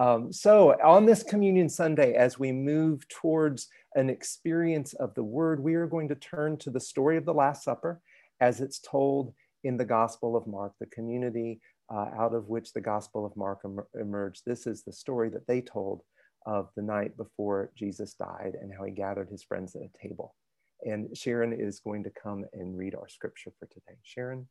[0.00, 5.62] Um, so, on this Communion Sunday, as we move towards an experience of the Word,
[5.62, 8.00] we are going to turn to the story of the Last Supper
[8.40, 11.60] as it's told in the Gospel of Mark, the community
[11.92, 14.44] uh, out of which the Gospel of Mark em- emerged.
[14.46, 16.00] This is the story that they told
[16.46, 20.34] of the night before Jesus died and how he gathered his friends at a table.
[20.82, 23.98] And Sharon is going to come and read our scripture for today.
[24.02, 24.48] Sharon?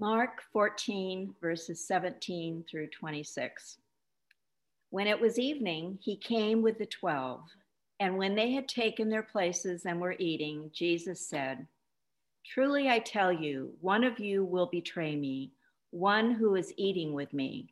[0.00, 3.78] Mark 14, verses 17 through 26.
[4.90, 7.42] When it was evening, he came with the twelve.
[8.00, 11.68] And when they had taken their places and were eating, Jesus said,
[12.44, 15.52] Truly I tell you, one of you will betray me,
[15.90, 17.68] one who is eating with me.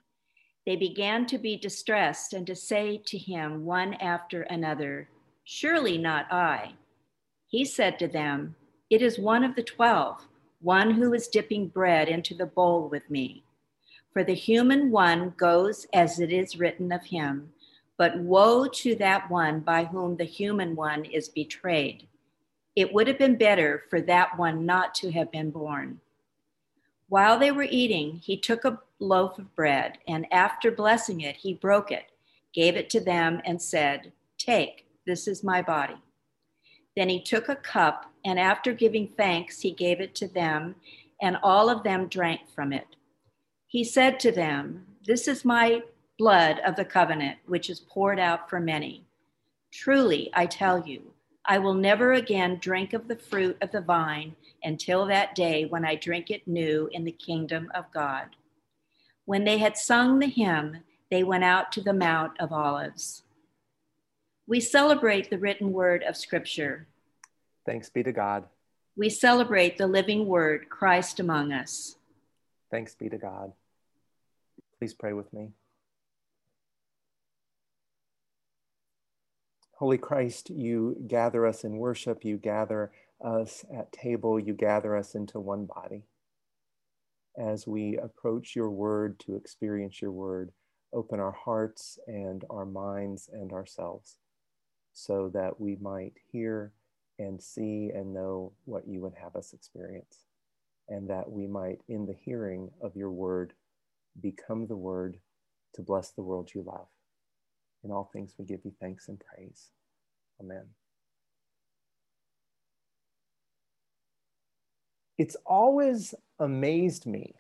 [0.64, 5.08] They began to be distressed and to say to him one after another,
[5.42, 6.74] Surely not I.
[7.48, 8.54] He said to them,
[8.90, 10.28] It is one of the twelve
[10.62, 13.44] one who is dipping bread into the bowl with me.
[14.12, 17.52] For the human one goes as it is written of him,
[17.96, 22.06] but woe to that one by whom the human one is betrayed.
[22.76, 26.00] It would have been better for that one not to have been born.
[27.08, 31.54] While they were eating, he took a loaf of bread, and after blessing it, he
[31.54, 32.10] broke it,
[32.54, 36.00] gave it to them, and said, Take, this is my body.
[36.96, 40.74] Then he took a cup, and after giving thanks, he gave it to them,
[41.20, 42.96] and all of them drank from it.
[43.66, 45.82] He said to them, This is my
[46.18, 49.04] blood of the covenant, which is poured out for many.
[49.72, 51.12] Truly, I tell you,
[51.44, 55.84] I will never again drink of the fruit of the vine until that day when
[55.84, 58.36] I drink it new in the kingdom of God.
[59.24, 60.78] When they had sung the hymn,
[61.10, 63.24] they went out to the Mount of Olives.
[64.46, 66.86] We celebrate the written word of Scripture.
[67.64, 68.44] Thanks be to God.
[68.96, 71.96] We celebrate the living word, Christ among us.
[72.70, 73.52] Thanks be to God.
[74.78, 75.52] Please pray with me.
[79.76, 82.92] Holy Christ, you gather us in worship, you gather
[83.24, 86.02] us at table, you gather us into one body.
[87.36, 90.52] As we approach your word to experience your word,
[90.92, 94.18] open our hearts and our minds and ourselves
[94.92, 96.72] so that we might hear
[97.18, 100.24] and see and know what you would have us experience,
[100.88, 103.52] and that we might, in the hearing of your word,
[104.20, 105.18] become the word
[105.74, 106.88] to bless the world you love.
[107.84, 109.70] In all things, we give you thanks and praise.
[110.40, 110.66] Amen.
[115.18, 117.34] It's always amazed me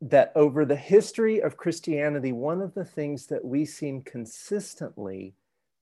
[0.00, 5.34] that over the history of Christianity, one of the things that we seem consistently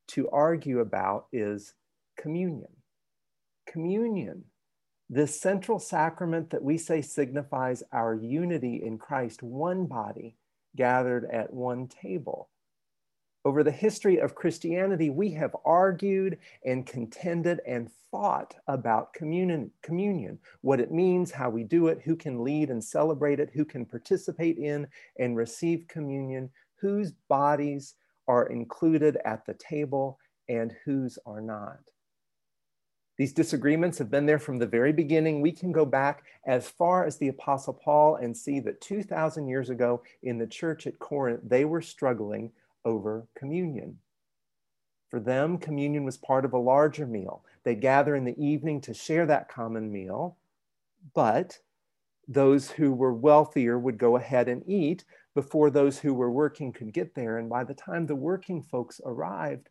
[0.08, 1.74] to argue about is
[2.16, 2.68] communion.
[3.66, 4.44] Communion,
[5.08, 10.36] this central sacrament that we say signifies our unity in Christ, one body
[10.76, 12.48] gathered at one table.
[13.44, 20.38] Over the history of Christianity, we have argued and contended and fought about communion, communion,
[20.60, 23.84] what it means, how we do it, who can lead and celebrate it, who can
[23.84, 24.86] participate in
[25.18, 27.94] and receive communion, whose bodies
[28.28, 30.18] are included at the table
[30.48, 31.80] and whose are not.
[33.22, 35.40] These disagreements have been there from the very beginning.
[35.40, 39.70] We can go back as far as the Apostle Paul and see that 2,000 years
[39.70, 42.50] ago in the church at Corinth, they were struggling
[42.84, 43.96] over communion.
[45.08, 47.44] For them, communion was part of a larger meal.
[47.62, 50.36] They gather in the evening to share that common meal,
[51.14, 51.60] but
[52.26, 55.04] those who were wealthier would go ahead and eat
[55.36, 57.38] before those who were working could get there.
[57.38, 59.68] And by the time the working folks arrived,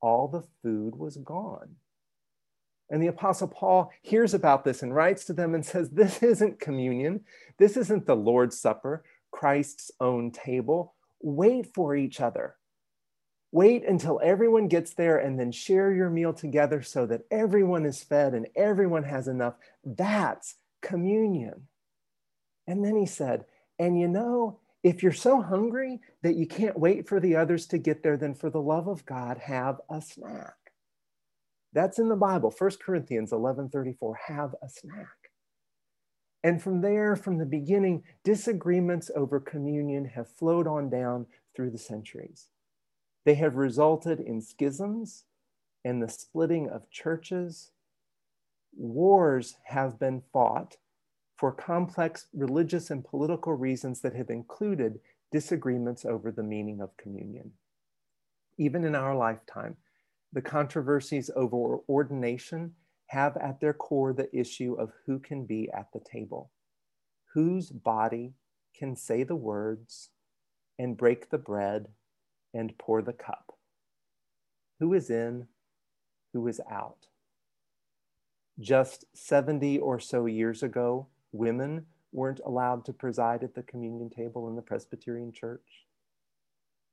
[0.00, 1.76] all the food was gone.
[2.90, 6.60] And the Apostle Paul hears about this and writes to them and says, This isn't
[6.60, 7.20] communion.
[7.58, 10.94] This isn't the Lord's Supper, Christ's own table.
[11.20, 12.56] Wait for each other.
[13.50, 18.02] Wait until everyone gets there and then share your meal together so that everyone is
[18.02, 19.54] fed and everyone has enough.
[19.84, 21.66] That's communion.
[22.66, 23.46] And then he said,
[23.78, 27.78] And you know, if you're so hungry that you can't wait for the others to
[27.78, 30.57] get there, then for the love of God, have a snack.
[31.72, 35.30] That's in the Bible, 1 Corinthians 11 34, have a snack.
[36.42, 41.78] And from there, from the beginning, disagreements over communion have flowed on down through the
[41.78, 42.48] centuries.
[43.24, 45.24] They have resulted in schisms
[45.84, 47.72] and the splitting of churches.
[48.76, 50.76] Wars have been fought
[51.36, 55.00] for complex religious and political reasons that have included
[55.30, 57.52] disagreements over the meaning of communion.
[58.56, 59.76] Even in our lifetime,
[60.32, 62.74] the controversies over ordination
[63.06, 66.50] have at their core the issue of who can be at the table,
[67.32, 68.34] whose body
[68.76, 70.10] can say the words,
[70.78, 71.88] and break the bread
[72.54, 73.52] and pour the cup?
[74.78, 75.48] Who is in?
[76.32, 77.06] Who is out?
[78.60, 84.48] Just 70 or so years ago, women weren't allowed to preside at the communion table
[84.48, 85.86] in the Presbyterian Church.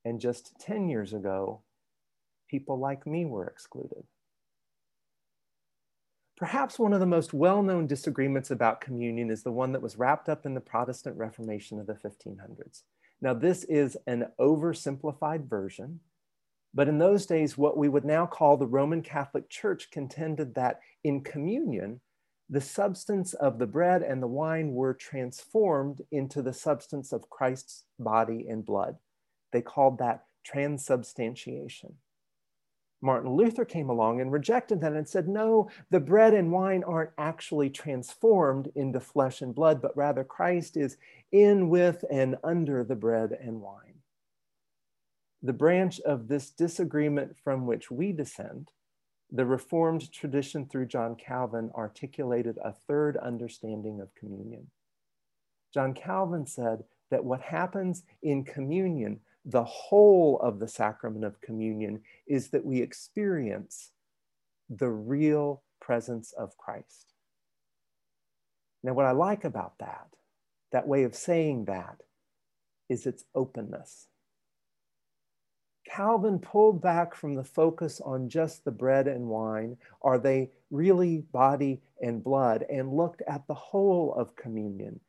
[0.03, 1.61] And just 10 years ago,
[2.47, 4.03] people like me were excluded.
[6.37, 9.97] Perhaps one of the most well known disagreements about communion is the one that was
[9.97, 12.83] wrapped up in the Protestant Reformation of the 1500s.
[13.21, 16.01] Now, this is an oversimplified version,
[16.73, 20.81] but in those days, what we would now call the Roman Catholic Church contended that
[21.05, 22.01] in communion,
[22.49, 27.85] the substance of the bread and the wine were transformed into the substance of Christ's
[27.97, 28.97] body and blood.
[29.51, 31.95] They called that transubstantiation.
[33.05, 37.11] Martin Luther came along and rejected that and said, no, the bread and wine aren't
[37.19, 40.97] actually transformed into flesh and blood, but rather Christ is
[41.31, 44.01] in, with, and under the bread and wine.
[45.43, 48.71] The branch of this disagreement from which we descend,
[49.31, 54.71] the Reformed tradition through John Calvin, articulated a third understanding of communion.
[55.71, 62.01] John Calvin said that what happens in communion the whole of the sacrament of communion
[62.27, 63.91] is that we experience
[64.69, 67.13] the real presence of Christ.
[68.83, 70.07] Now, what I like about that,
[70.71, 72.01] that way of saying that,
[72.89, 74.07] is its openness.
[75.87, 79.77] Calvin pulled back from the focus on just the bread and wine.
[80.01, 82.65] Are they really body and blood?
[82.69, 84.99] And looked at the whole of communion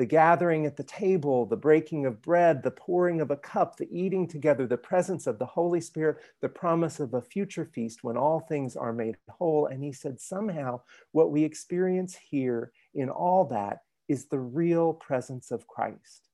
[0.00, 3.86] the gathering at the table, the breaking of bread, the pouring of a cup, the
[3.92, 8.16] eating together, the presence of the Holy Spirit, the promise of a future feast when
[8.16, 9.66] all things are made whole.
[9.66, 10.80] And he said, somehow
[11.12, 16.30] what we experience here in all that is the real presence of Christ.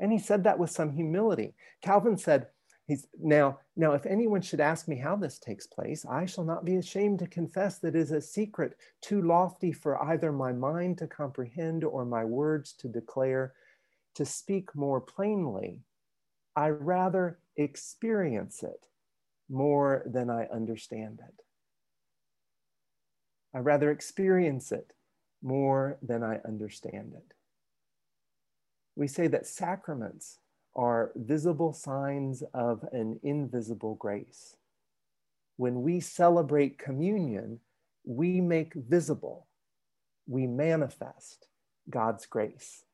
[0.00, 1.54] And he said that with some humility.
[1.82, 2.46] Calvin said,
[2.88, 6.64] He's now, now, if anyone should ask me how this takes place, I shall not
[6.64, 10.98] be ashamed to confess that it is a secret too lofty for either my mind
[10.98, 13.54] to comprehend or my words to declare.
[14.16, 15.80] To speak more plainly,
[16.54, 18.88] I rather experience it
[19.48, 21.44] more than I understand it.
[23.54, 24.92] I rather experience it
[25.42, 27.34] more than I understand it.
[28.96, 30.38] We say that sacraments
[30.74, 34.56] are visible signs of an invisible grace.
[35.56, 37.60] When we celebrate communion,
[38.04, 39.46] we make visible,
[40.26, 41.46] we manifest
[41.90, 42.84] God's grace,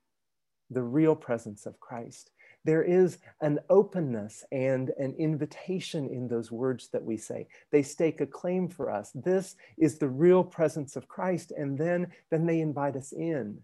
[0.71, 2.31] the real presence of Christ.
[2.65, 7.49] There is an openness and an invitation in those words that we say.
[7.71, 9.11] They stake a claim for us.
[9.15, 11.53] This is the real presence of Christ.
[11.57, 13.61] And then, then they invite us in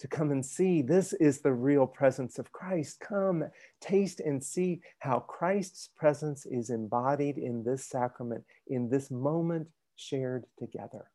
[0.00, 3.00] to come and see this is the real presence of Christ.
[3.00, 3.44] Come,
[3.80, 10.46] taste and see how Christ's presence is embodied in this sacrament, in this moment shared
[10.58, 11.10] together.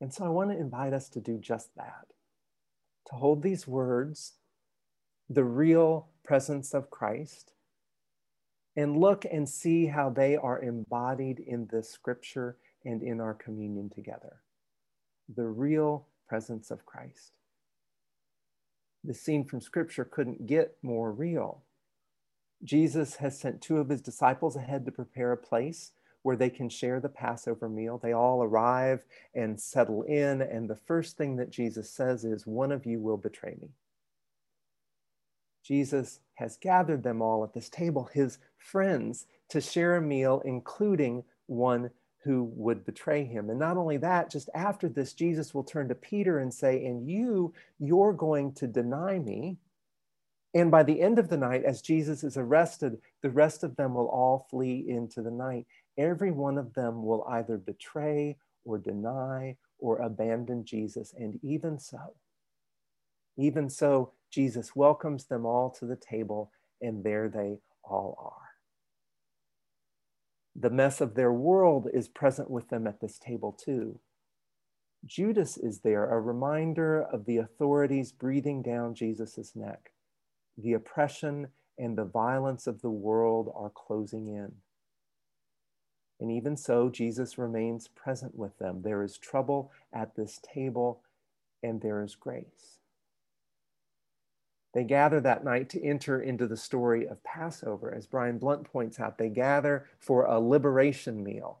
[0.00, 2.06] And so I want to invite us to do just that
[3.08, 4.34] to hold these words,
[5.30, 7.52] the real presence of Christ,
[8.76, 13.90] and look and see how they are embodied in this scripture and in our communion
[13.90, 14.42] together.
[15.34, 17.32] The real presence of Christ
[19.04, 21.62] the scene from scripture couldn't get more real.
[22.64, 26.68] Jesus has sent two of his disciples ahead to prepare a place where they can
[26.68, 27.98] share the Passover meal.
[27.98, 32.72] They all arrive and settle in, and the first thing that Jesus says is, One
[32.72, 33.68] of you will betray me.
[35.62, 41.24] Jesus has gathered them all at this table, his friends, to share a meal, including
[41.46, 41.90] one
[42.24, 43.50] who would betray him.
[43.50, 47.08] And not only that, just after this, Jesus will turn to Peter and say, And
[47.08, 49.56] you, you're going to deny me.
[50.54, 53.94] And by the end of the night, as Jesus is arrested, the rest of them
[53.94, 55.66] will all flee into the night.
[55.96, 61.14] Every one of them will either betray or deny or abandon Jesus.
[61.16, 62.14] And even so,
[63.36, 66.50] even so, Jesus welcomes them all to the table,
[66.82, 68.47] and there they all are
[70.60, 74.00] the mess of their world is present with them at this table too.
[75.06, 79.92] Judas is there, a reminder of the authorities breathing down Jesus' neck.
[80.56, 81.48] The oppression
[81.78, 84.52] and the violence of the world are closing in.
[86.20, 88.82] And even so, Jesus remains present with them.
[88.82, 91.02] There is trouble at this table,
[91.62, 92.77] and there is grace.
[94.74, 97.94] They gather that night to enter into the story of Passover.
[97.94, 101.60] As Brian Blount points out, they gather for a liberation meal.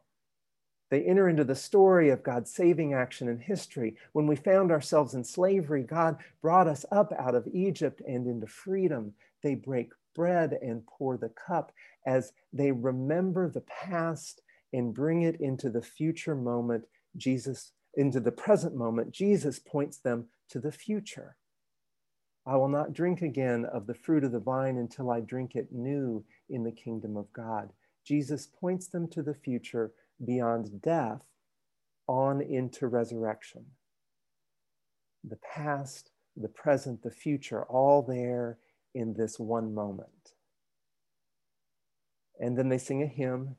[0.90, 3.96] They enter into the story of God's saving action in history.
[4.12, 8.46] When we found ourselves in slavery, God brought us up out of Egypt and into
[8.46, 9.14] freedom.
[9.42, 11.72] they break bread and pour the cup
[12.06, 16.84] as they remember the past and bring it into the future moment.
[17.16, 21.36] Jesus, into the present moment, Jesus points them to the future.
[22.48, 25.70] I will not drink again of the fruit of the vine until I drink it
[25.70, 27.74] new in the kingdom of God.
[28.06, 29.92] Jesus points them to the future
[30.24, 31.20] beyond death
[32.06, 33.66] on into resurrection.
[35.22, 38.56] The past, the present, the future, all there
[38.94, 40.32] in this one moment.
[42.40, 43.56] And then they sing a hymn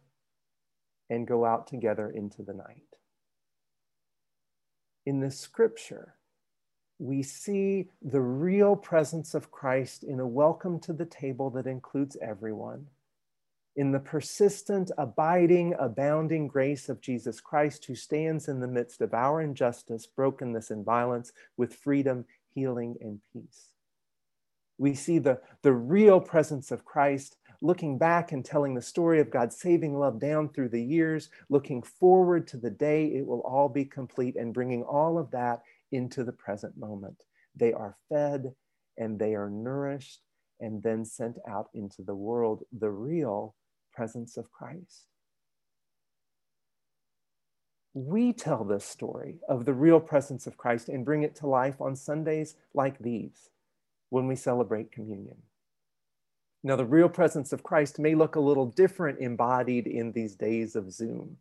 [1.12, 2.96] and go out together into the night.
[5.06, 6.16] In the scripture,
[7.00, 12.18] we see the real presence of Christ in a welcome to the table that includes
[12.22, 12.88] everyone,
[13.78, 19.14] in the persistent, abiding, abounding grace of Jesus Christ, who stands in the midst of
[19.14, 23.68] our injustice, brokenness, and violence with freedom, healing, and peace.
[24.78, 29.30] We see the, the real presence of Christ looking back and telling the story of
[29.30, 33.70] God's saving love down through the years, looking forward to the day it will all
[33.70, 37.24] be complete, and bringing all of that into the present moment.
[37.56, 38.54] They are fed
[38.98, 40.22] and they are nourished
[40.60, 43.56] and then sent out into the world, the real
[43.94, 45.06] presence of Christ.
[47.94, 51.82] We tell this story of the real presence of Christ and bring it to life
[51.82, 53.50] on Sundays like these
[54.10, 55.38] when we celebrate communion.
[56.62, 60.76] Now, the real presence of Christ may look a little different embodied in these days
[60.76, 61.38] of Zoom.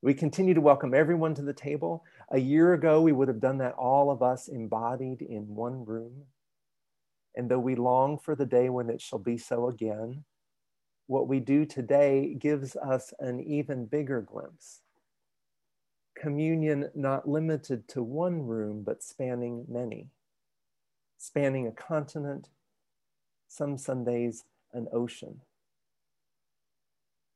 [0.00, 2.04] We continue to welcome everyone to the table.
[2.30, 6.24] A year ago, we would have done that, all of us embodied in one room.
[7.34, 10.24] And though we long for the day when it shall be so again,
[11.08, 14.82] what we do today gives us an even bigger glimpse.
[16.16, 20.10] Communion not limited to one room, but spanning many,
[21.16, 22.50] spanning a continent,
[23.48, 25.40] some Sundays, an ocean.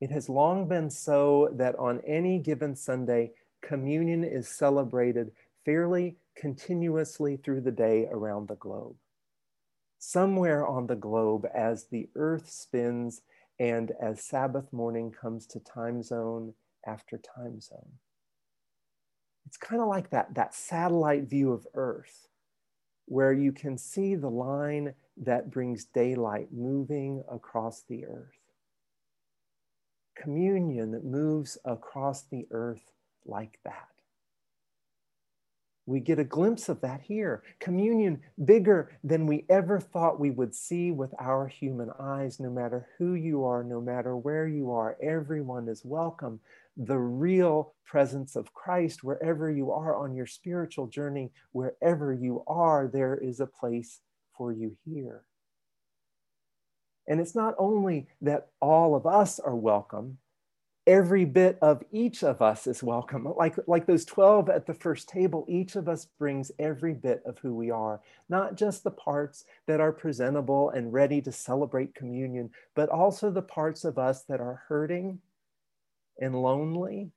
[0.02, 5.30] It has long been so that on any given Sunday, communion is celebrated
[5.64, 8.96] fairly continuously through the day around the globe.
[10.00, 13.22] Somewhere on the globe, as the earth spins
[13.60, 16.54] and as Sabbath morning comes to time zone
[16.84, 17.92] after time zone.
[19.46, 22.26] It's kind of like that, that satellite view of Earth,
[23.04, 28.41] where you can see the line that brings daylight moving across the earth
[30.22, 32.92] communion that moves across the earth
[33.26, 33.88] like that.
[35.84, 37.42] We get a glimpse of that here.
[37.58, 42.86] Communion bigger than we ever thought we would see with our human eyes, no matter
[42.98, 46.38] who you are, no matter where you are, everyone is welcome.
[46.76, 52.86] The real presence of Christ, wherever you are on your spiritual journey, wherever you are,
[52.86, 53.98] there is a place
[54.36, 55.24] for you here.
[57.08, 60.18] And it's not only that all of us are welcome,
[60.86, 63.26] every bit of each of us is welcome.
[63.36, 67.38] Like, like those 12 at the first table, each of us brings every bit of
[67.38, 72.50] who we are, not just the parts that are presentable and ready to celebrate communion,
[72.74, 75.20] but also the parts of us that are hurting
[76.20, 77.10] and lonely,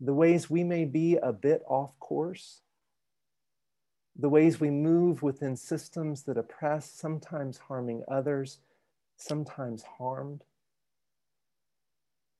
[0.00, 2.60] the ways we may be a bit off course
[4.18, 8.58] the ways we move within systems that oppress, sometimes harming others,
[9.16, 10.42] sometimes harmed.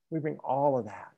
[0.09, 1.11] We bring all of that.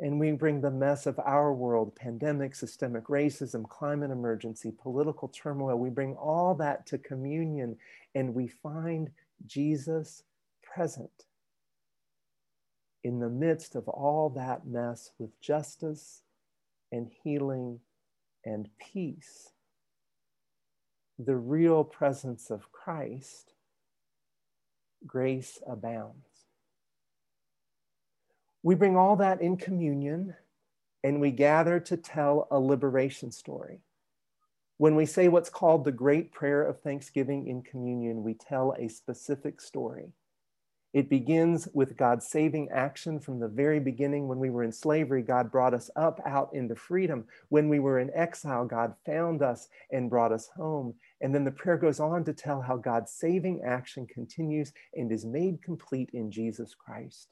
[0.00, 5.78] And we bring the mess of our world pandemic, systemic racism, climate emergency, political turmoil.
[5.78, 7.76] We bring all that to communion
[8.14, 9.10] and we find
[9.46, 10.24] Jesus
[10.62, 11.26] present
[13.04, 16.22] in the midst of all that mess with justice
[16.90, 17.78] and healing
[18.44, 19.50] and peace,
[21.18, 23.52] the real presence of Christ,
[25.06, 26.26] grace abounds.
[28.62, 30.34] We bring all that in communion
[31.02, 33.80] and we gather to tell a liberation story.
[34.78, 38.88] When we say what's called the great prayer of thanksgiving in communion, we tell a
[38.88, 40.12] specific story.
[40.94, 44.28] It begins with God's saving action from the very beginning.
[44.28, 47.24] When we were in slavery, God brought us up out into freedom.
[47.48, 50.94] When we were in exile, God found us and brought us home.
[51.20, 55.26] And then the prayer goes on to tell how God's saving action continues and is
[55.26, 57.26] made complete in Jesus Christ.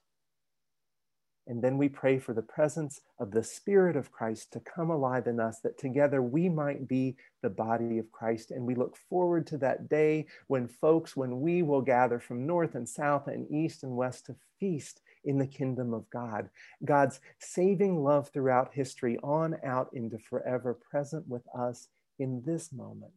[1.47, 5.27] And then we pray for the presence of the Spirit of Christ to come alive
[5.27, 8.53] in us, that together we might be the body of Christ.
[8.53, 12.75] And we look forward to that day when folks, when we will gather from north
[12.77, 16.49] and south and east and west to feast in the kingdom of God.
[16.85, 23.13] God's saving love throughout history on out into forever, present with us in this moment,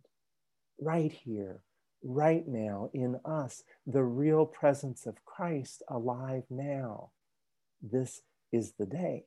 [0.80, 1.62] right here,
[2.04, 7.12] right now in us, the real presence of Christ alive now.
[7.92, 9.26] This is the day.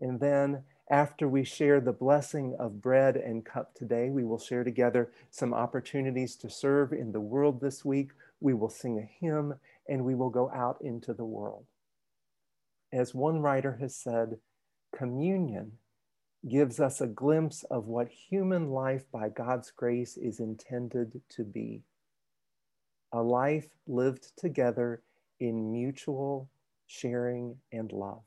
[0.00, 4.64] And then, after we share the blessing of bread and cup today, we will share
[4.64, 8.10] together some opportunities to serve in the world this week.
[8.40, 9.54] We will sing a hymn
[9.88, 11.64] and we will go out into the world.
[12.92, 14.38] As one writer has said,
[14.94, 15.72] communion
[16.48, 21.84] gives us a glimpse of what human life by God's grace is intended to be
[23.14, 25.00] a life lived together
[25.48, 26.48] in mutual
[26.86, 28.22] sharing and love.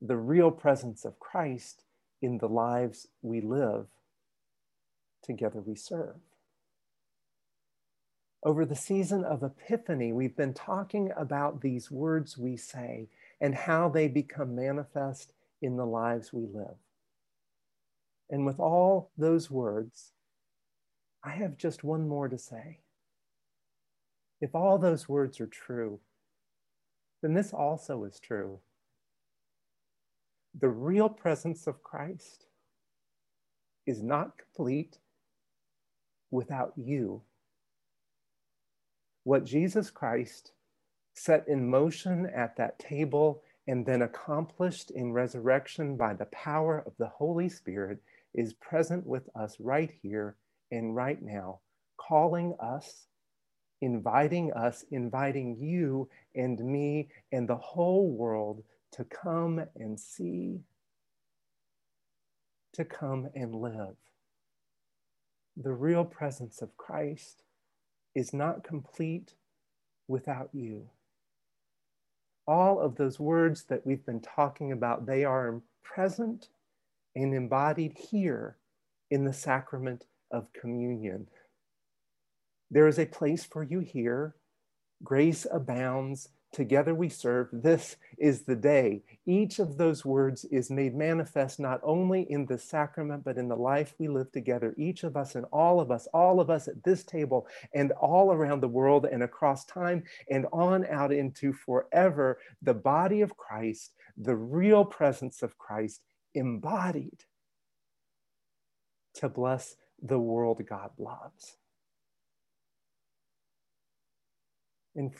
[0.00, 1.84] The real presence of Christ
[2.20, 3.86] in the lives we live,
[5.22, 6.16] together we serve.
[8.44, 13.08] Over the season of Epiphany, we've been talking about these words we say
[13.40, 16.76] and how they become manifest in the lives we live.
[18.30, 20.12] And with all those words,
[21.22, 22.81] I have just one more to say.
[24.42, 26.00] If all those words are true,
[27.22, 28.58] then this also is true.
[30.60, 32.46] The real presence of Christ
[33.86, 34.98] is not complete
[36.32, 37.22] without you.
[39.22, 40.50] What Jesus Christ
[41.14, 46.94] set in motion at that table and then accomplished in resurrection by the power of
[46.98, 48.02] the Holy Spirit
[48.34, 50.34] is present with us right here
[50.72, 51.60] and right now,
[51.96, 53.06] calling us,
[53.82, 58.62] inviting us, inviting you and me and the whole world
[58.92, 60.60] to come and see,
[62.72, 63.96] to come and live.
[65.56, 67.42] The real presence of Christ
[68.14, 69.34] is not complete
[70.08, 70.88] without you
[72.46, 76.48] all of those words that we've been talking about, they are present
[77.14, 78.56] and embodied here
[79.10, 81.26] in the sacrament of communion.
[82.72, 84.34] There is a place for you here.
[85.04, 87.48] Grace abounds Together we serve.
[87.50, 89.02] This is the day.
[89.24, 93.56] Each of those words is made manifest not only in the sacrament, but in the
[93.56, 94.74] life we live together.
[94.76, 98.32] Each of us and all of us, all of us at this table and all
[98.32, 103.94] around the world and across time and on out into forever, the body of Christ,
[104.18, 106.02] the real presence of Christ
[106.34, 107.24] embodied
[109.14, 111.56] to bless the world God loves.
[114.94, 115.10] And